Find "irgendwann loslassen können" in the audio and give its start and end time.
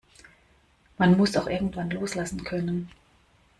1.45-2.89